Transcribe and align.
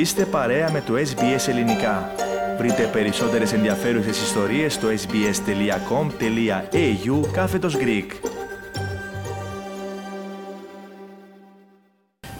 Είστε 0.00 0.24
παρέα 0.24 0.70
με 0.72 0.82
το 0.86 0.94
SBS 0.94 1.48
Ελληνικά. 1.48 2.10
Βρείτε 2.58 2.90
περισσότερες 2.92 3.52
ενδιαφέρουσες 3.52 4.22
ιστορίες 4.22 4.74
στο 4.74 4.88
sbs.com.au 4.88 5.28
κάθετος 7.32 7.76
Greek. 7.76 8.06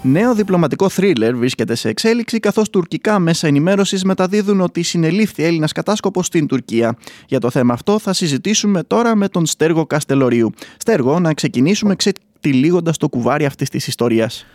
Νέο 0.02 0.34
διπλωματικό 0.34 0.88
θρίλερ 0.88 1.36
βρίσκεται 1.36 1.74
σε 1.74 1.88
εξέλιξη 1.88 2.40
καθώς 2.40 2.70
τουρκικά 2.70 3.18
μέσα 3.18 3.46
ενημέρωσης 3.46 4.04
μεταδίδουν 4.04 4.60
ότι 4.60 4.82
συνελήφθη 4.82 5.44
Έλληνας 5.44 5.72
κατάσκοπος 5.72 6.26
στην 6.26 6.46
Τουρκία. 6.46 6.96
Για 7.26 7.40
το 7.40 7.50
θέμα 7.50 7.74
αυτό 7.74 7.98
θα 7.98 8.12
συζητήσουμε 8.12 8.82
τώρα 8.82 9.14
με 9.14 9.28
τον 9.28 9.46
Στέργο 9.46 9.86
Καστελορίου. 9.86 10.52
Στέργο, 10.76 11.20
να 11.20 11.34
ξεκινήσουμε 11.34 11.96
ξετυλίγοντας 11.96 12.96
το 12.96 13.08
κουβάρι 13.08 13.44
αυτής 13.44 13.68
της 13.68 13.86
ιστορίας. 13.86 14.46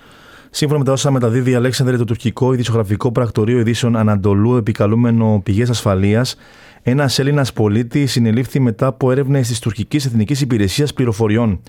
Σύμφωνα 0.58 0.80
με 0.80 0.86
τα 0.86 0.92
όσα 0.92 1.12
μεταδίδει 1.12 1.52
η 1.52 1.56
Αλέξανδρε, 1.56 1.98
το 1.98 2.04
τουρκικό 2.04 2.54
ειδησιογραφικό 2.54 3.12
πρακτορείο 3.12 3.60
ειδήσεων 3.60 3.96
Ανατολού, 3.96 4.56
επικαλούμενο 4.56 5.42
πηγές 5.44 5.70
ασφαλείας, 5.70 6.36
ένας 6.82 7.20
Έλληνας 7.20 7.54
πολίτη 7.54 8.06
συνελήφθη 8.06 8.60
μετά 8.60 8.88
από 8.88 9.12
έρευνες 9.12 9.48
της 9.48 9.60
τουρκικής 9.60 10.06
Εθνικής 10.06 10.42
Υπηρεσίας 10.42 10.94
Πληροφοριών. 10.94 11.62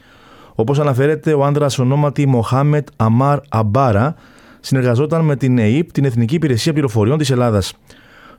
Όπως 0.54 0.78
αναφέρεται, 0.78 1.34
ο 1.34 1.45
άνδρα 1.45 1.66
ονόματι 1.78 2.26
Μοχάμετ 2.26 2.88
Αμάρ 2.96 3.38
Αμπάρα 3.48 4.14
συνεργαζόταν 4.60 5.24
με 5.24 5.37
την 5.37 5.59
ΕΕΠ, 5.59 5.92
την 5.92 6.04
Εθνική 6.04 6.34
Υπηρεσία 6.34 6.73
Πληροφοριών 6.73 7.18
της 7.18 7.30
Ελλάδας. 7.30 7.74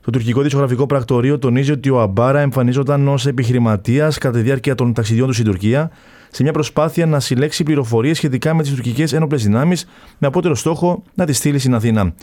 Το 0.08 0.14
τουρκικό 0.14 0.40
ειδησιογραφικό 0.40 0.86
πρακτορείο 0.86 1.38
τονίζει 1.38 1.72
ότι 1.72 1.90
ο 1.90 2.00
Αμπάρα 2.00 2.40
εμφανίζονταν 2.40 3.08
ως 3.08 3.26
επιχειρηματίας 3.26 4.18
κατά 4.18 4.36
τη 4.36 4.42
διάρκεια 4.42 4.74
των 4.74 4.92
ταξιδιών 4.92 5.26
του 5.26 5.32
στην 5.32 5.44
Τουρκία 5.44 5.90
σε 6.30 6.42
μια 6.42 6.52
προσπάθεια 6.52 7.06
να 7.06 7.20
συλλέξει 7.20 7.62
πληροφορίες 7.62 8.16
σχετικά 8.16 8.54
με 8.54 8.62
τις 8.62 8.70
τουρκικές 8.70 9.12
ένοπλες 9.12 9.42
δυνάμεις 9.42 9.86
με 10.18 10.26
απότερο 10.26 10.54
στόχο 10.54 11.02
να 11.14 11.26
τις 11.26 11.36
στείλει 11.36 11.58
στην 11.58 11.74
Αθήνα. 11.74 12.14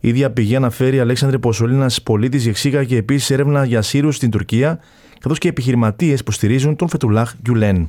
Η 0.00 0.08
ίδια 0.08 0.30
πηγή 0.30 0.56
αναφέρει 0.56 1.00
Αλέξανδρε 1.00 1.38
πω 1.38 1.48
ο 1.48 1.64
Έλληνα 1.64 1.90
πολίτη 2.02 2.38
διεξήγαγε 2.38 2.96
επίσης 2.96 3.30
έρευνα 3.30 3.64
για 3.64 3.82
Σύρους 3.82 4.16
στην 4.16 4.30
Τουρκία, 4.30 4.78
καθώς 5.20 5.38
και 5.38 5.48
επιχειρηματίες 5.48 6.24
που 6.24 6.32
στηρίζουν 6.32 6.76
τον 6.76 6.88
Φετουλάχ 6.88 7.34
Γκιουλέν. 7.42 7.88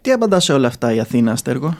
Τι 0.00 0.10
απαντά 0.10 0.40
σε 0.40 0.52
όλα 0.52 0.66
αυτά 0.66 0.94
η 0.94 1.00
Αθήνα, 1.00 1.36
Στέργο. 1.36 1.76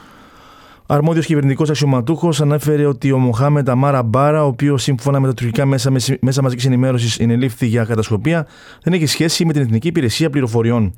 Αρμόδιος 0.91 1.25
κυβερνητικός 1.25 1.69
αξιωματούχος 1.69 2.41
ανέφερε 2.41 2.85
ότι 2.85 3.11
ο 3.11 3.17
Μοχάμετ 3.17 3.69
Αμάρα 3.69 4.03
Μπάρα, 4.03 4.43
ο 4.43 4.47
οποίος 4.47 4.83
σύμφωνα 4.83 5.19
με 5.19 5.27
τα 5.27 5.33
τουρκικά 5.33 5.65
μέσα, 5.65 5.91
μέσα 6.19 6.41
μαζικής 6.41 6.65
ενημέρωσης 6.65 7.19
ενελήφθη 7.19 7.65
για 7.65 7.83
κατασκοπία, 7.83 8.47
δεν 8.83 8.93
έχει 8.93 9.05
σχέση 9.05 9.45
με 9.45 9.53
την 9.53 9.61
Εθνική 9.61 9.87
Υπηρεσία 9.87 10.29
Πληροφοριών. 10.29 10.93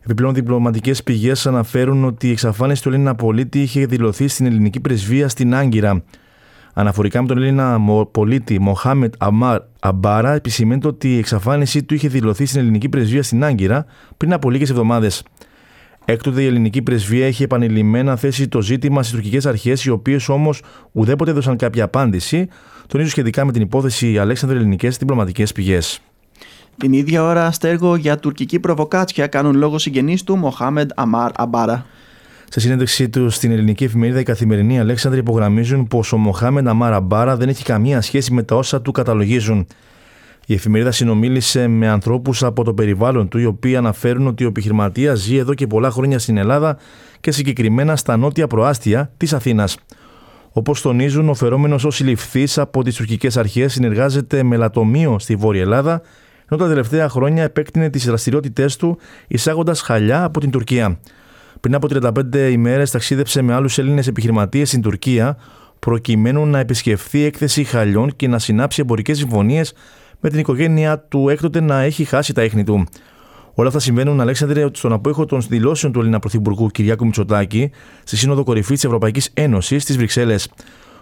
Επιπλέον, 0.00 0.34
διπλωματικές 0.34 1.02
πηγές 1.02 1.46
αναφέρουν 1.46 2.04
ότι 2.04 2.28
η 2.28 2.30
εξαφάνιση 2.30 2.82
του 2.82 2.88
Έλληνα 2.88 3.14
πολίτη 3.14 3.62
είχε 3.62 3.86
δηλωθεί 3.86 4.28
στην 4.28 4.46
ελληνική 4.46 4.80
πρεσβεία 4.80 5.28
στην 5.28 5.54
Άγκυρα. 5.54 6.02
Αναφορικά 6.72 7.22
με 7.22 7.28
τον 7.28 7.38
Έλληνα 7.38 7.80
πολίτη 8.10 8.60
Μοχάμετ 8.60 9.14
Αμάρ 9.18 9.60
Αμπάρα, 9.80 10.32
επισημαίνεται 10.32 10.88
ότι 10.88 11.14
η 11.14 11.18
εξαφάνισή 11.18 11.82
του 11.82 11.94
είχε 11.94 12.08
δηλωθεί 12.08 12.46
στην 12.46 12.60
ελληνική 12.60 12.88
πρεσβεία 12.88 13.22
στην 13.22 13.44
Άγκυρα 13.44 13.84
πριν 14.16 14.32
από 14.32 14.50
λίγες 14.50 14.70
εβδομάδες. 14.70 15.22
Έκτοτε 16.04 16.42
η 16.42 16.46
ελληνική 16.46 16.82
πρεσβεία 16.82 17.26
έχει 17.26 17.42
επανειλημμένα 17.42 18.16
θέσει 18.16 18.48
το 18.48 18.62
ζήτημα 18.62 19.02
στις 19.02 19.14
τουρκικές 19.14 19.46
αρχές, 19.46 19.84
οι 19.84 19.90
οποίες 19.90 20.28
όμως 20.28 20.62
ουδέποτε 20.92 21.30
έδωσαν 21.30 21.56
κάποια 21.56 21.84
απάντηση, 21.84 22.48
τονίζουν 22.86 23.12
σχετικά 23.12 23.44
με 23.44 23.52
την 23.52 23.62
υπόθεση 23.62 24.12
οι 24.12 24.18
Αλέξανδρε 24.18 24.58
ελληνικές 24.58 24.96
διπλωματικές 24.96 25.52
πηγές. 25.52 26.00
Την 26.76 26.92
ίδια 26.92 27.22
ώρα, 27.22 27.46
αστέργο 27.46 27.96
για 27.96 28.18
τουρκική 28.18 28.58
προβοκάτσια 28.58 29.26
κάνουν 29.26 29.56
λόγο 29.56 29.78
συγγενεί 29.78 30.18
του 30.24 30.36
Μοχάμεντ 30.36 30.90
Αμάρ 30.94 31.30
Αμπάρα. 31.36 31.86
Σε 32.48 32.60
συνέντευξή 32.60 33.08
του 33.08 33.30
στην 33.30 33.52
ελληνική 33.52 33.84
εφημερίδα 33.84 34.20
Η 34.20 34.22
Καθημερινή 34.22 34.80
Αλέξανδροι 34.80 35.20
υπογραμμίζουν 35.20 35.88
πως 35.88 36.12
ο 36.12 36.16
Μοχάμεντ 36.16 36.68
Αμάρ 36.68 36.92
Αμπάρα 36.92 37.36
δεν 37.36 37.48
έχει 37.48 37.64
καμία 37.64 38.00
σχέση 38.00 38.32
με 38.32 38.42
τα 38.42 38.56
όσα 38.56 38.82
του 38.82 38.92
καταλογίζουν. 38.92 39.66
Η 40.46 40.54
εφημερίδα 40.54 40.90
συνομίλησε 40.90 41.66
με 41.66 41.88
ανθρώπους 41.88 42.42
από 42.42 42.64
το 42.64 42.74
περιβάλλον 42.74 43.28
του, 43.28 43.38
οι 43.38 43.44
οποίοι 43.44 43.76
αναφέρουν 43.76 44.26
ότι 44.26 44.44
ο 44.44 44.48
επιχειρηματίας 44.48 45.18
ζει 45.18 45.36
εδώ 45.36 45.54
και 45.54 45.66
πολλά 45.66 45.90
χρόνια 45.90 46.18
στην 46.18 46.36
Ελλάδα 46.36 46.76
και 47.20 47.30
συγκεκριμένα 47.30 47.96
στα 47.96 48.16
νότια 48.16 48.46
προάστια 48.46 49.12
της 49.16 49.32
Αθήνας. 49.32 49.76
Όπως 50.52 50.80
τονίζουν, 50.80 51.28
ο 51.28 51.34
φερόμενος 51.34 51.84
ως 51.84 51.94
συλληφθή 51.94 52.46
από 52.56 52.82
τις 52.82 52.96
τουρκικές 52.96 53.36
αρχές 53.36 53.72
συνεργάζεται 53.72 54.42
με 54.42 54.56
λατομείο 54.56 55.18
στη 55.18 55.36
Βόρεια 55.36 55.62
Ελλάδα 55.62 56.02
ενώ 56.48 56.60
τα 56.60 56.68
τελευταία 56.68 57.08
χρόνια 57.08 57.42
επέκτηνε 57.42 57.90
τις 57.90 58.06
δραστηριότητές 58.06 58.76
του 58.76 58.98
εισάγοντας 59.28 59.80
χαλιά 59.80 60.24
από 60.24 60.40
την 60.40 60.50
Τουρκία. 60.50 60.98
Πριν 61.60 61.74
από 61.74 61.88
35 61.90 62.50
ημέρες 62.50 62.90
ταξίδεψε 62.90 63.42
με 63.42 63.54
άλλους 63.54 63.78
Έλληνες 63.78 64.06
επιχειρηματίες 64.06 64.68
στην 64.68 64.82
Τουρκία, 64.82 65.36
προκειμένου 65.78 66.46
να 66.46 66.58
επισκεφθεί 66.58 67.24
έκθεση 67.24 67.64
χαλιών 67.64 68.16
και 68.16 68.28
να 68.28 68.38
συνάψει 68.38 68.80
εμπορικές 68.80 69.18
συμφωνίες 69.18 69.72
με 70.24 70.30
την 70.30 70.38
οικογένειά 70.38 70.98
του, 70.98 71.28
έκτοτε 71.28 71.60
να 71.60 71.80
έχει 71.80 72.04
χάσει 72.04 72.32
τα 72.32 72.42
έχνη 72.42 72.64
του. 72.64 72.86
Όλα 73.54 73.68
αυτά 73.68 73.80
συμβαίνουν, 73.80 74.20
Αλέξανδρε, 74.20 74.66
στον 74.72 74.92
απόϊχο 74.92 75.26
των 75.26 75.40
δηλώσεων 75.48 75.92
του 75.92 76.00
Έλληνα 76.00 76.18
Πρωθυπουργού 76.18 76.66
Κυριάκου 76.66 77.04
Μητσοτάκη 77.04 77.70
στη 78.04 78.16
Σύνοδο 78.16 78.44
Κορυφής 78.44 78.74
της 78.74 78.84
Ευρωπαϊκής 78.84 79.30
Ένωσης 79.34 79.82
στις 79.82 79.96
Βρυξέλλες. 79.96 80.48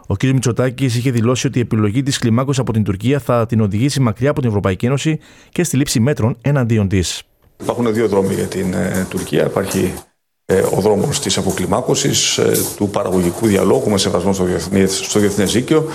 Ο 0.07 0.17
κ. 0.17 0.25
Μητσοτάκης 0.25 0.97
είχε 0.97 1.11
δηλώσει 1.11 1.47
ότι 1.47 1.59
η 1.59 1.61
επιλογή 1.61 2.03
της 2.03 2.19
κλιμάκωσης 2.19 2.61
από 2.61 2.73
την 2.73 2.85
Τουρκία 2.85 3.19
θα 3.19 3.47
την 3.47 3.61
οδηγήσει 3.61 4.01
μακριά 4.01 4.31
από 4.31 4.41
την 4.41 4.49
Ευρωπαϊκή 4.49 4.87
Ένωση 4.87 5.19
και 5.51 5.65
στη 5.65 5.77
λήψη 5.77 6.01
μέτρων 6.01 6.37
εναντίον 6.43 6.89
της. 6.89 7.23
Υπάρχουν 7.63 7.95
δύο 7.95 8.09
δρόμοι 8.09 8.35
για 8.35 8.47
την 8.47 8.75
ε, 8.75 9.07
Τουρκία. 9.11 9.45
Υπάρχει 9.45 9.95
ε, 10.45 10.61
ο 10.61 10.81
δρόμος 10.81 11.21
της 11.21 11.39
αποκλιμάκωσης, 11.39 12.39
ε, 12.39 12.53
του 12.77 12.89
παραγωγικού 12.89 13.47
διαλόγου 13.47 13.91
με 13.91 13.99
σεβασμό 13.99 14.33
στο, 14.33 14.47
στο 14.87 15.19
διεθνές 15.19 15.53
δίκαιο 15.53 15.89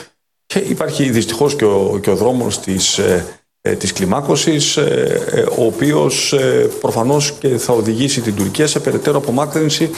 και 0.60 0.70
υπάρχει 0.70 1.10
δυστυχώς 1.10 1.56
και 1.56 1.66
ο, 1.66 2.00
και 2.02 2.10
ο 2.10 2.16
δρόμος 2.16 2.60
της 2.60 3.00
της 3.78 3.94
κλιμάκωσης, 3.94 4.78
ο 5.58 5.66
οποίος 5.66 6.34
προφανώς 6.82 7.32
και 7.32 7.48
θα 7.58 7.74
οδηγήσει 7.74 8.22
την 8.22 8.36
Τουρκία 8.36 8.68
σε 8.68 8.80
περαιτέρω 8.80 9.18
απομάκρυνση 9.18 9.90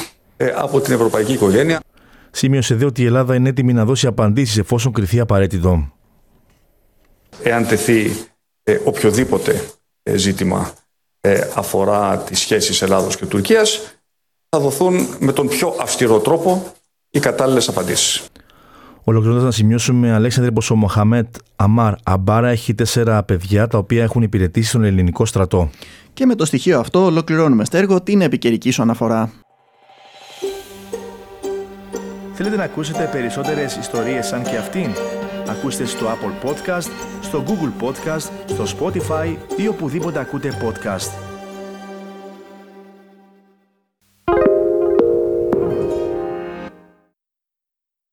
από 0.56 0.80
την 0.80 0.94
ευρωπαϊκή 0.94 1.34
οικογένεια. 1.34 1.80
Σημείωσε 2.32 2.76
δε 2.76 2.86
ότι 2.86 3.02
η 3.02 3.06
Ελλάδα 3.06 3.36
είναι 3.36 3.50
έτοιμη 3.50 3.74
να 3.74 3.86
δώσει 3.86 4.08
απαντήσεις 4.08 4.58
εφόσον 4.58 4.94
κριθεί 4.94 5.20
απαραίτητο. 5.20 5.92
Εάν 7.44 7.68
τεθεί 7.68 8.12
ε, 8.64 8.80
οποιοδήποτε 8.84 9.64
ε, 10.04 10.18
ζήτημα 10.18 10.74
ε, 11.22 11.42
αφορά 11.54 12.18
τις 12.18 12.40
σχέσεις 12.40 12.82
Ελλάδος 12.82 13.18
και 13.18 13.26
Τουρκίας, 13.26 13.82
θα 14.50 14.60
δοθούν 14.60 15.08
με 15.20 15.32
τον 15.32 15.48
πιο 15.48 15.76
αυστηρό 15.80 16.20
τρόπο 16.20 16.74
οι 17.10 17.20
κατάλληλες 17.20 17.68
απαντήσεις. 17.68 18.29
Ολοκληρώνοντας 19.04 19.46
να 19.46 19.52
σημειώσουμε, 19.52 20.14
Αλέξανδρε, 20.14 20.52
πω 20.52 20.74
ο 20.74 20.76
Μοχαμέτ 20.76 21.36
Αμάρ 21.56 21.94
Αμπάρα 22.04 22.48
έχει 22.48 22.74
τέσσερα 22.74 23.24
παιδιά 23.24 23.68
τα 23.68 23.78
οποία 23.78 24.04
έχουν 24.04 24.22
υπηρετήσει 24.22 24.70
στον 24.70 24.84
ελληνικό 24.84 25.26
στρατό. 25.26 25.70
Και 26.14 26.26
με 26.26 26.36
το 26.36 26.46
στοιχείο 26.46 26.80
αυτό 26.80 27.06
ολοκληρώνουμε 27.06 27.66
στέργο 27.66 28.02
την 28.02 28.22
επικαιρική 28.22 28.72
σου 28.72 28.82
αναφορά; 28.82 29.32
Θέλετε 32.34 32.56
να 32.58 32.64
ακούσετε 32.64 33.10
περισσότερες 33.12 33.76
ιστορίες 33.76 34.28
σαν 34.28 34.44
και 34.44 34.58
αυτήν; 34.58 34.90
Ακούστε 35.50 35.86
στο 35.86 36.06
Apple 36.06 36.48
Podcast, 36.50 36.90
στο 37.22 37.44
Google 37.48 37.84
Podcast, 37.84 38.30
στο 38.46 38.64
Spotify 38.78 39.36
ή 39.58 39.68
οπουδήποτε 39.68 40.20
ακούτε 40.20 40.54
podcast. 40.62 41.29